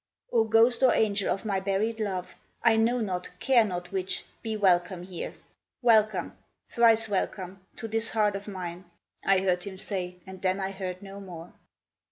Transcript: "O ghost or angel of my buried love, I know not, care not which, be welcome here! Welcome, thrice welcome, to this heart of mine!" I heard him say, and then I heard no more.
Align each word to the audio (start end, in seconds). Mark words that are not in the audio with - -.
"O 0.33 0.45
ghost 0.45 0.81
or 0.81 0.95
angel 0.95 1.29
of 1.29 1.45
my 1.45 1.59
buried 1.59 1.99
love, 1.99 2.33
I 2.63 2.75
know 2.75 3.01
not, 3.01 3.29
care 3.39 3.63
not 3.63 3.91
which, 3.91 4.25
be 4.41 4.57
welcome 4.57 5.03
here! 5.03 5.35
Welcome, 5.83 6.35
thrice 6.71 7.07
welcome, 7.07 7.63
to 7.75 7.87
this 7.87 8.09
heart 8.09 8.35
of 8.35 8.47
mine!" 8.47 8.85
I 9.23 9.41
heard 9.41 9.63
him 9.63 9.77
say, 9.77 10.15
and 10.25 10.41
then 10.41 10.59
I 10.59 10.71
heard 10.71 11.03
no 11.03 11.19
more. 11.19 11.53